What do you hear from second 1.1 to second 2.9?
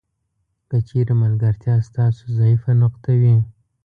ملګرتیا ستاسو ضعیفه